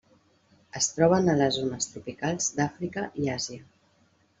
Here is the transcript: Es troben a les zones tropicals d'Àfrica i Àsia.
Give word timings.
Es 0.79 0.87
troben 0.93 1.29
a 1.29 1.37
les 1.43 1.59
zones 1.61 1.93
tropicals 1.93 2.51
d'Àfrica 2.59 3.09
i 3.25 3.33
Àsia. 3.41 3.67